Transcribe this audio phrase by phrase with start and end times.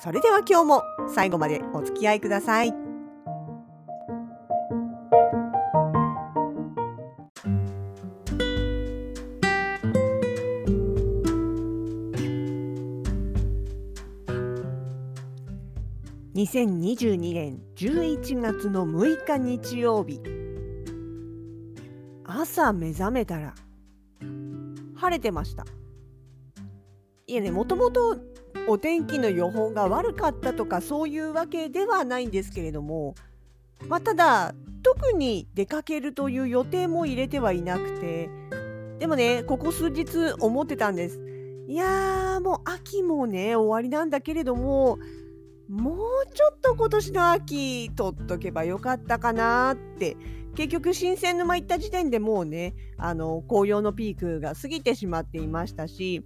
[0.00, 2.92] それでは今日も最後までお付き合いください。
[16.34, 20.20] 2022年11月の6日日曜日
[22.24, 23.54] 朝目覚めたら
[24.96, 25.64] 晴れてました
[27.26, 28.16] いやねもともと
[28.68, 33.14] お天気の予報が悪かったとかそういうわけではないんですけれども、
[33.88, 38.30] まあ、ただ特に出かけるという予定も入れてはいなくて
[38.98, 41.20] でもねここ数日思ってたんです。
[41.68, 44.98] いやーもう秋もね終わりなんだけれども
[45.68, 50.16] もうちょっと今年の秋取っとけばよかったかなって。
[50.54, 56.22] 結局新鮮沼行った時点でもうねあの紅葉のピークが過ぎてしまっていましたし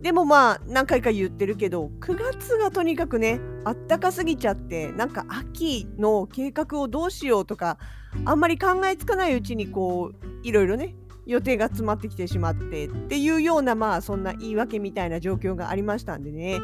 [0.00, 7.78] でもまあ何回か言ってるけど9月がとにかくねあったかすぎちゃってなんか秋の計画をどうしようとか
[8.24, 10.94] あんまり考えつかないうちにこういろいろね
[11.26, 16.60] 予定が詰まってきてしまってっていうようなまあそんな言い訳みたいな状況がありましたんでね。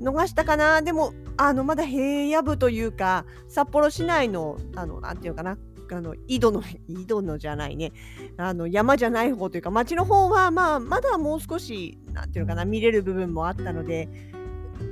[0.00, 0.82] 逃したかな？
[0.82, 5.58] でもあのまだ平野部というか札幌市内のあのなんていうかな？
[5.92, 7.92] あの井戸の 井戸のじゃないね。
[8.36, 14.08] あの山じゃない方というか町の方はまあまだもう少しなんていうのかな見れる部分もあったので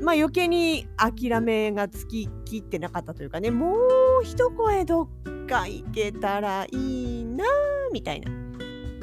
[0.02, 5.08] まあ余計に諦めがつききってなかったというかねもう一声どっ
[5.46, 7.44] か行けたらいいな
[7.92, 8.30] みたいな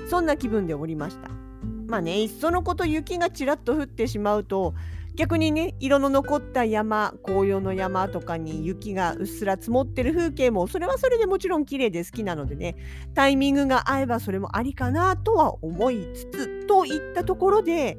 [0.09, 1.29] そんな気分でおりました。
[1.87, 4.73] まあねいっそのこと雪がちらっと降ってしまうと
[5.17, 12.75] 逆にね色の残った山紅葉の山とかに雪がうっすら積もってる風景もそれはそれでもちろん綺麗で好きなのでね
[13.15, 17.97] タイミングが合えばそれもありかなとは思いつつといったところで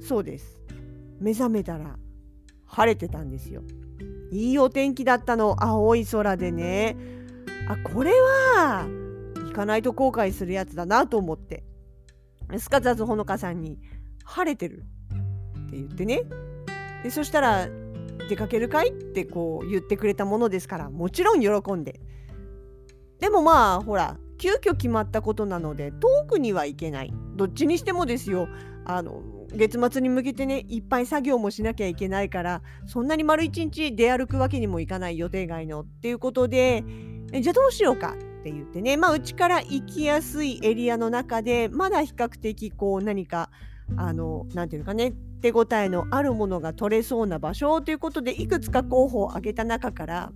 [0.00, 0.60] そうです。
[1.20, 1.96] 目覚めたら
[2.66, 3.62] 晴れてたんですよ。
[4.32, 6.96] いいお天気だったの青い空でね。
[7.68, 8.86] あこれは
[9.46, 11.64] 行かないと後悔するやつだなと思って。
[12.58, 13.78] すかさずほのかさんに
[14.24, 14.84] 晴れてる。
[15.74, 16.22] って言ってね。
[17.02, 17.68] でそしたら
[18.28, 22.00] 「出かけるかい?」ってこう言ってくれたものですからもちろん喜んで。
[23.18, 27.12] でもまあほら急遽決まったことなので遠くには行けない。
[27.36, 28.48] どっちにしてもですよ。
[28.86, 36.84] あの月末に向けてねいっぱい作業もしなきゃいけないからそんなに丸一日出歩くわけにもいかない予定外のっていうことで
[37.32, 38.14] じゃあどうしようか？
[38.40, 38.96] って言ってね。
[38.98, 43.50] まあうちから行きやすいエリアの中でまだ比較的こう何か
[43.96, 45.14] あの何て言うのかね。
[45.44, 50.32] 手応えのあるものが取れそうな場所ということでいくつか候補を挙げた中から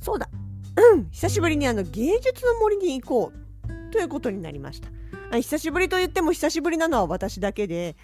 [0.00, 0.30] そうだ、
[0.92, 4.88] うん、久しぶりにあの芸術の森に行こうということになりました。
[5.36, 7.96] 久しぶりと言っても久しぶりなのは私だけで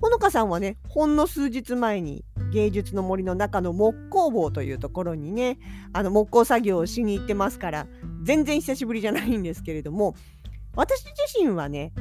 [0.00, 5.58] ほのかさんはねほんの数日前に芸術の森の中の木工房というところにね
[5.92, 7.86] あの木工作業をしに行ってますから
[8.22, 10.14] 全然久しぶりじゃないんですけれども
[10.74, 11.92] 私自身はね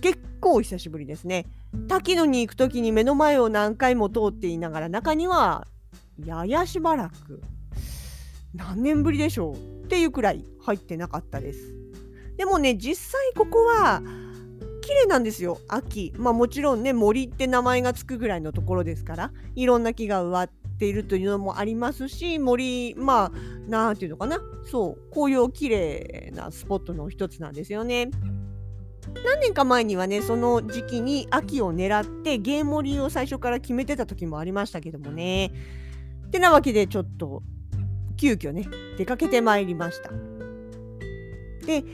[0.00, 1.46] 結構久しぶりですね。
[1.88, 5.66] 滝野に行く時に目の前を何回も通っていながら中には
[6.24, 7.42] ややしばらく
[8.54, 9.54] 何年ぶりでしょう
[9.84, 11.74] っていうくらい入ってなかったです。
[12.36, 14.02] でもね実際ここは
[14.82, 16.14] 綺麗なんですよ秋。
[16.16, 23.32] まあもちろんね森って名前がつくぐらいのところですからいろんな木が植わっているというのもありますし森まあ
[23.66, 28.10] 何て言うのかなそう紅葉綺麗なスポットの一つなんですよね。
[29.24, 35.52] 何年か前にはねその時期に秋を狙ってゲーム盛りを最初から決めてた時もありましたけどもね。
[36.26, 37.42] ってなわけでちょっと
[38.16, 38.66] 急遽ね
[38.98, 40.10] 出かけてまいりました。
[41.66, 41.84] で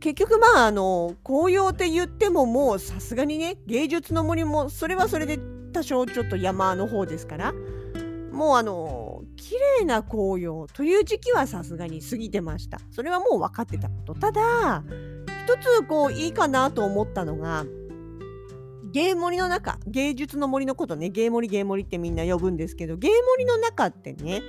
[0.00, 5.38] 結局まああの紅葉って言ってももうさすがにね芸術の森もそれはそれで
[5.72, 7.54] 多少ちょっと山の方ですから
[8.32, 14.82] もうあの綺麗な紅葉という時期はさすがに過ぎてましたそれはもう分かってたことただ
[15.46, 17.66] 一つこういいかなと思ったのが
[18.92, 24.40] 芸盛の中芸術の森のことね芸盛り芸盛りってみんな呼ぶんですけど芸盛りの中ってね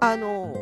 [0.00, 0.54] あの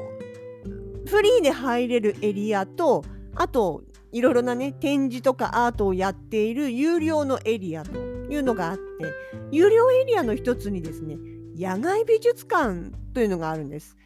[1.04, 3.02] フリーで入れるエリアと
[3.34, 3.82] あと
[4.12, 8.82] いろいろなね展示とかアートをやっている有料のエリアというのがあって
[9.50, 11.16] 有料エリアの一つにですね
[11.56, 13.96] 野外美術館というのがあるんです。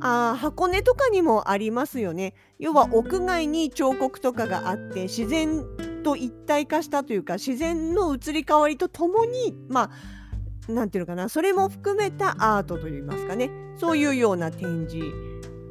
[0.00, 2.34] あ箱根とかにもありますよね。
[2.58, 5.64] 要は屋外に彫刻とかがあって自然
[6.02, 9.90] と一体化したというか自然の移り変わりとともにまあ
[10.68, 14.98] 何て言うのかなそれも含めたアートといいますかねそういうような展示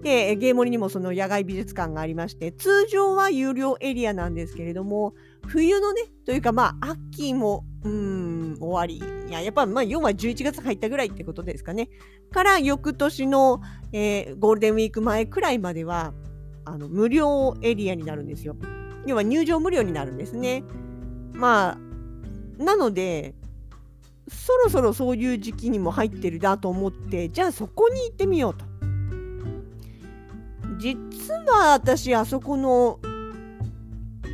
[0.04, 5.14] でゲーモリにもその野外美術館がありまして通常は有料エリアなんですけれども
[5.48, 9.02] 冬のねというかまあ秋もうん終わり。
[9.30, 11.90] いややっぱまあ要は11月入ったぐらいってことですかね。
[12.32, 13.62] から翌年の、
[13.94, 16.14] えー、ゴールデンウィーク前くらいまでは
[16.66, 18.56] あの無料エリアになるんですよ。
[19.06, 20.64] 要は入場無料になるんですね。
[21.34, 23.36] まあなので
[24.28, 28.66] そろそろそういう時期にも入ってるなと思ってじゃあそこに行ってみようと。
[30.78, 33.00] 実は私あそこの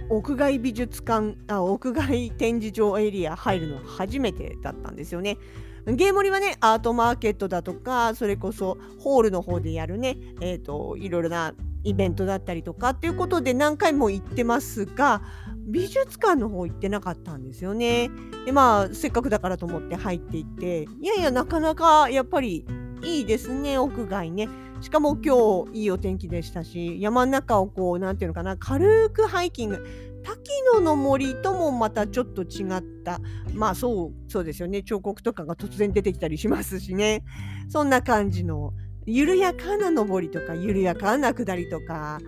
[0.10, 5.38] 屋外美術館あ屋外展示場エリア入るのは初めてだったんですよね。
[5.86, 11.54] ゲームリはねアートマーケットだとかそれこそホールの方でやるね、えーと、いろいろな
[11.84, 15.22] イベントだったりとかっていうことで何回も行ってますが
[15.66, 18.10] 美術館の方行ってなかったんですよね。
[18.46, 22.66] でまあせっかくだからと思って入っていっていやいやなかなかやっぱり
[23.04, 24.50] いいですね屋外ね。
[24.82, 29.86] しかも今日いいお天気でしたし山の中をこう何て言うのかな軽くハイキング。
[30.24, 33.20] 滝野の森ともまたちょっと違った。
[33.54, 34.82] まあそうそうですよね。
[34.82, 37.24] 彫刻とかが突然出てきたりしますしね。
[37.70, 38.74] そんな感じの
[39.06, 42.20] 緩やかな登りとか緩やかな下りとか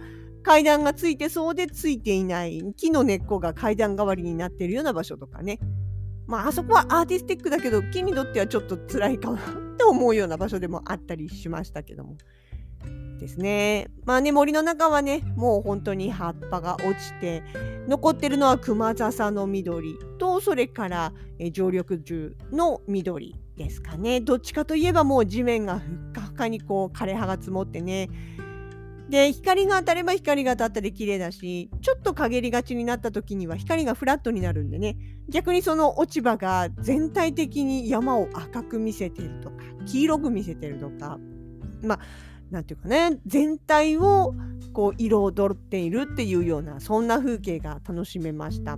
[0.44, 5.60] 階段がついてそうでついていない木の根っこが階段代わりになっているような場所とかね。
[6.28, 9.65] まああそこはアーティスティックだけど木にとってはちょっと辛いかな。
[9.76, 12.18] って思うような場所でもあったりしましたけども
[13.20, 13.88] ですね。
[14.06, 17.44] まあね、森の中はね、もう本当に葉っぱが落ちて、
[17.88, 21.14] 残ってるのは熊笹の緑と、それから
[21.52, 24.20] 常緑樹の緑ですかね。
[24.22, 28.10] どっちかといえばもう地面がふっかふかにこう枯れ葉が積もってね。
[29.10, 34.98] で、光が当たれば光が当たったで綺麗だし、ちょっと陰りがちになった時には光がフラットになるんでね、
[35.30, 39.56] 逆にその落ち葉が全体的に山を赤く見せてるとか、
[39.86, 41.20] 黄色く見せてるとか、
[41.84, 42.00] まあ
[42.52, 44.34] なんていうかね全体を
[44.74, 48.78] こう彩っているっていうようなそんな風景が楽しめました。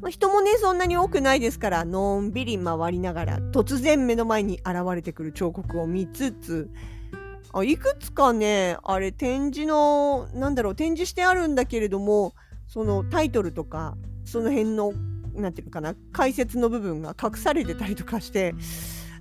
[0.00, 6.70] まあ、人もねそんなに多くないですからのんびり回りながら突然目の前に現れてくる彫刻を見つつ
[7.52, 12.34] あいくつかねあれ展示のなんだろう展示してあるんだけれども
[12.66, 14.92] そのタイトルとかその辺の
[15.34, 18.54] 何て言うのかな解説の部分が隠されてたりとかして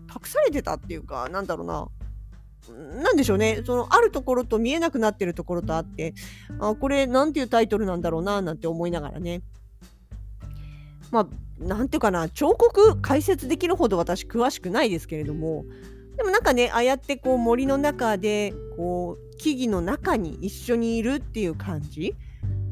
[0.10, 1.88] 隠されてたっていうかなんだろうな
[3.02, 6.14] なんでしょうね、そのあるところと見えなくなってるところとあって、
[6.60, 9.42] あこれなんていうタイトルなんだろうななんて思いながらね。
[11.12, 11.28] まあ、
[11.64, 12.98] なんていうかな、彫刻？
[13.02, 15.64] 解説できるほど私詳しくないですけれども、
[16.18, 22.16] でもなんかね、ああやってこう森の中で、こう、木々の中に一緒にいるっていう感じ？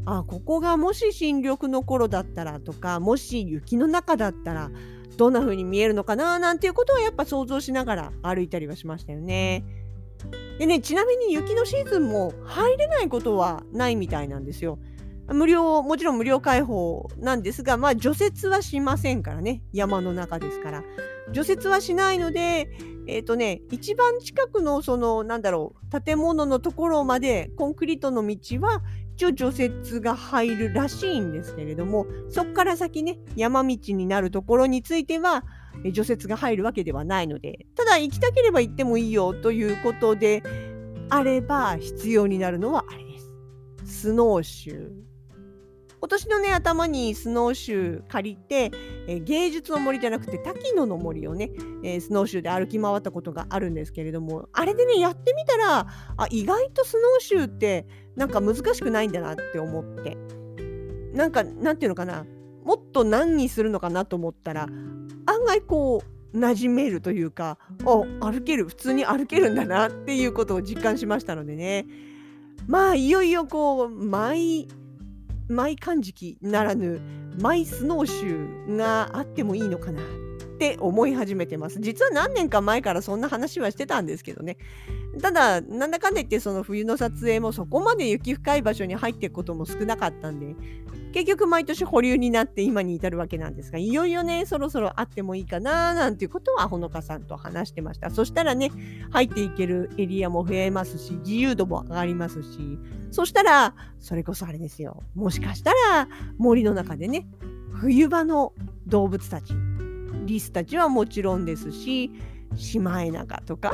[0.07, 4.71] あここがもし新緑の頃だったらとか、もし雪の中だったら、
[5.17, 6.39] どんな風に見えるのかな？
[6.39, 9.63] なんていうことはやっぱ想像しながら歩いたりはしましたよね。
[10.57, 14.79] でね、ちなみに雪のシーズンも入れないことはないみたいなんですよ。
[15.27, 19.61] 無料、もちろん無料開放なんですが、まあ除雪はしませんからね。
[19.73, 20.83] 山の中ですから。
[21.31, 22.69] 除雪はしないので、
[23.07, 28.81] えっ、ー、とね、一番近くのその、なんだろう、建物のところまでコンクリートの道は
[29.15, 35.43] 一応除雪が入るらしいんですけれども、そこから先ね、山道になるところについては、
[35.91, 40.43] 除雪が入るわけではないので、ただ行きたければ行ってもいいよということで
[41.09, 43.31] あれば必要になるのはあれです。
[43.85, 45.14] スノーシュー。
[46.05, 48.69] 今年のね頭にスノーシュー借りて、
[49.07, 51.49] え芸術の森じゃなくて滝野の森をね、
[51.83, 60.15] えー、スノーシューで歩き回ったことがあるんですけれどもあれでねやってみたらあ意外とスノーシューってなんか難しくないんだなって思って。
[61.15, 62.23] なんかなんていうのかな
[62.63, 64.67] もっと何にするのかなと思ったら
[65.25, 71.87] 案外こう馴染めるというかお歩ける普通に歩けるんだなっていうことを実感しましたのでね。
[72.67, 74.67] まあいよいよこうマイ
[75.47, 76.99] マイ漢字ならぬ
[77.39, 81.79] マイスノーシューがあってもいいのかなって思い始めてます。
[81.79, 84.57] 実は何年か前からそんな話はしてたんですけどね。
[85.21, 90.55] ただなんだかんだ言ってその冬の撮影もそこまで雪深い場所に入っていくことも少なかったんで
[91.15, 98.09] 結局毎年保留になって今に至るわけなんですがいよいよねそろそろあってもいいかななんていうことはほのかさんと話してました。
[98.09, 98.69] そしたらね
[99.11, 102.77] 入っていけるエリアも増えますし自由度も上がりますし
[103.11, 105.03] そしたらそれこそあれですよ。
[105.15, 107.25] もしかしたら森の中でね
[107.71, 108.51] 冬場の
[108.85, 109.53] 動物たち
[110.25, 112.11] リスたちはもちろんですし
[112.57, 113.73] シマエナガとか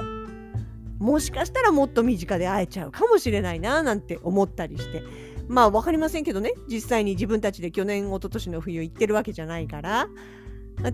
[1.00, 5.02] もしかしたらもっと身近で会えちゃうかもしれないななんて思ったりして
[5.48, 6.54] まあ分かりませんけどね。
[6.68, 10.08] 実際に自分たちで去年一昨年の冬行ってるわけじゃないから。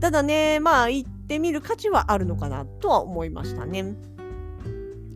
[0.01, 3.95] ただねまあ行ってみる価値はあるのかなとは思いましたね。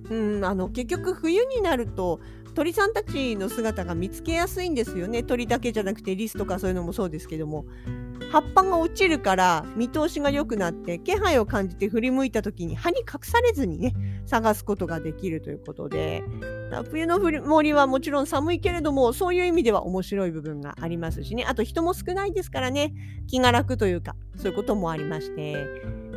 [0.09, 2.19] うんあの結局冬になると
[2.53, 5.23] 鳥さんたちの姿が見つけやすいんですよね。
[5.23, 7.65] 鳥だけじゃなくてリスとかそういうのもそうですけども。
[8.31, 13.93] 葉っぱが落ちるから見通しが良くなって気配を感じて振り向いた時に葉に隠されずにね
[14.25, 16.23] 探すことができるということで。
[16.89, 21.43] 冬の森はもちろん寒いけれどもそういう意味では面白い部分がありますしね。
[21.45, 22.93] あと人も少ないですからね。
[23.27, 25.67] 気が楽というかそういうこともありまして、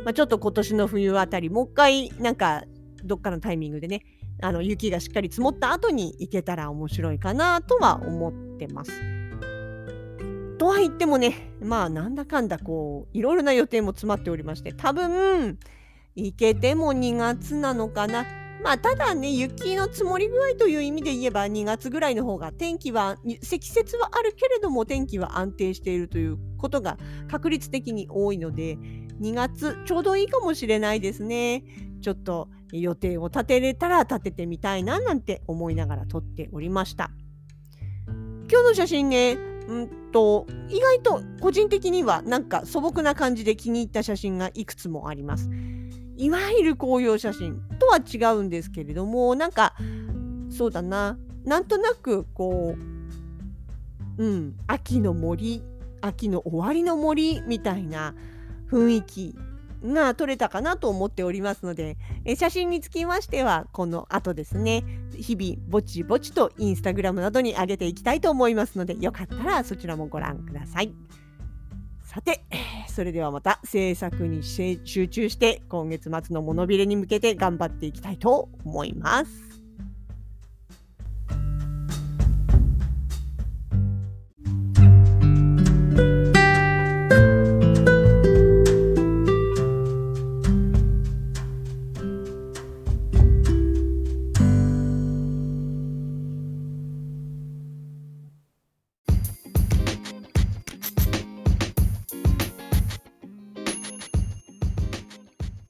[0.05, 2.63] まあ、ちょっと今年の冬あたりもう一回なんか
[3.03, 4.03] どっかのタイミングでね
[4.41, 9.24] あの雪がしっかり積もった後に行けたら面白いかなとは思ってます。
[10.65, 15.59] とは言ってもねまあなんだかんだこういろいろな予定も詰まっておりまして多分
[16.15, 18.25] 行けても2月なのかな。
[18.63, 26.97] まあただね雪の積もり具合という意味で言えば2月ぐらいの方が天気は積雪はあるけれども天気は安定しているということが
[27.29, 28.77] 確率的に多いので
[29.21, 31.63] 2月ちょうどいいかもしれないですね。
[32.01, 37.11] ちょっと予定を立てれたら立ててみたいななんて思いながら撮っておりました。
[38.07, 45.49] 今日の写真ね、うんと意外と個人的にはなんか素朴な感じで気に入った写真がいくつもあります。
[46.17, 49.75] いわゆる紅葉写真とは違うんですけれどもなんか
[50.49, 52.75] そうだななんとなくこ
[54.17, 55.61] ううん秋の森
[56.01, 58.15] 秋の終わりの森みたいな
[58.69, 59.35] 雰囲気
[59.85, 64.83] が撮れたかなと思っておりますので、え写真につきましてはこの後ですね
[65.15, 70.93] 日々ぼちぼちとインスタグラムなどに上げていきたいと思いますのでよかったらそちらもご覧ください。
[72.03, 72.45] さて、
[72.87, 79.54] それではまた制作に集中して今月末のモノビレに向けて頑張っていきたいと思います。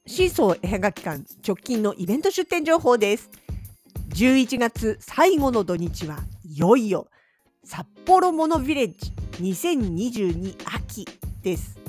[0.07, 3.29] シーソー映画期間直近のイベント出店情報です。
[4.09, 7.07] 11月最後の土日はいよいよ
[7.63, 11.07] 札幌モノビレッジ2022秋
[11.41, 11.85] です。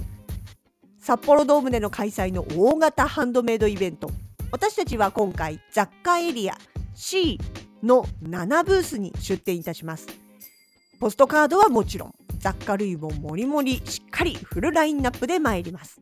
[0.99, 4.11] 札幌ドームでの開催の大型ハンドメイドイベント
[4.51, 6.59] 私たちは今回雑貨エリア
[6.97, 7.39] C
[7.81, 10.09] の7ブースに出店いたします
[10.99, 16.01] ポストカードはもちろん雑貨類ももりもりしっかりフルラインナップで参ります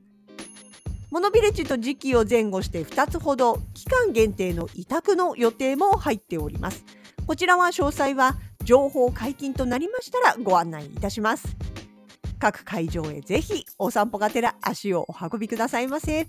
[1.15, 6.85] モノビレッジと時期を前後して2つほど期間限定の委託の予定も入っております。
[7.25, 11.57] こちらは詳細は情報解禁となりましたらご案内いたします。
[12.41, 16.27] 各会場へぜひお散歩がてら足をお運びくださいませ。